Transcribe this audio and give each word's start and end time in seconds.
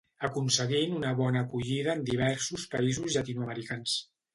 Aconseguint 0.27 0.95
una 1.01 1.11
bona 1.21 1.45
acollida 1.47 1.95
en 1.95 2.03
diversos 2.11 2.69
països 2.77 3.15
llatinoamericans. 3.19 4.01